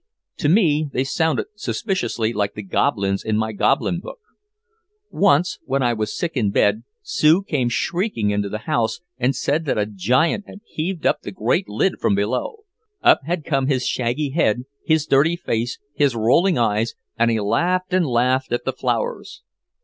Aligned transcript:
To 0.37 0.49
me 0.49 0.89
they 0.91 1.03
sounded 1.03 1.45
suspiciously 1.53 2.33
like 2.33 2.55
the 2.55 2.63
goblins 2.63 3.23
in 3.23 3.37
my 3.37 3.51
goblin 3.53 3.99
book. 3.99 4.17
Once 5.11 5.59
when 5.65 5.83
I 5.83 5.93
was 5.93 6.17
sick 6.17 6.35
in 6.35 6.49
bed, 6.49 6.81
Sue 7.03 7.43
came 7.43 7.69
shrieking 7.69 8.31
into 8.31 8.49
the 8.49 8.57
house 8.65 9.01
and 9.19 9.35
said 9.35 9.65
that 9.65 9.77
a 9.77 9.85
giant 9.85 10.47
had 10.47 10.61
heaved 10.65 11.05
up 11.05 11.21
that 11.21 11.33
great 11.33 11.69
lid 11.69 11.99
from 12.01 12.15
below. 12.15 12.63
Up 13.03 13.19
had 13.25 13.45
come 13.45 13.67
his 13.67 13.85
shaggy 13.85 14.31
head, 14.31 14.63
his 14.83 15.05
dirty 15.05 15.35
face, 15.35 15.77
his 15.93 16.15
rolling 16.15 16.57
eyes, 16.57 16.95
and 17.19 17.29
he 17.29 17.35
had 17.37 17.43
laughed 17.43 17.93
and 17.93 18.07
laughed 18.07 18.51
at 18.51 18.65
the 18.65 18.73
flowers. 18.73 19.43